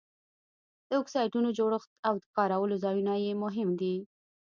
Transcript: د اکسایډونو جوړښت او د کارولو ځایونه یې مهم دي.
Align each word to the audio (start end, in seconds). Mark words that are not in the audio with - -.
د 0.89 0.91
اکسایډونو 1.01 1.49
جوړښت 1.57 1.89
او 2.07 2.13
د 2.21 2.25
کارولو 2.35 2.75
ځایونه 2.83 3.13
یې 3.23 3.31
مهم 3.43 3.69
دي. 3.81 3.95